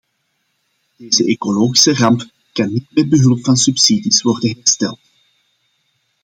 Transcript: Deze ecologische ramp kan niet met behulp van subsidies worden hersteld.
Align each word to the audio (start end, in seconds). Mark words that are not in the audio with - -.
Deze 0.97 1.25
ecologische 1.25 1.93
ramp 1.97 2.25
kan 2.53 2.73
niet 2.73 2.85
met 2.89 3.09
behulp 3.09 3.43
van 3.45 3.55
subsidies 3.57 4.21
worden 4.21 4.55
hersteld. 4.57 4.99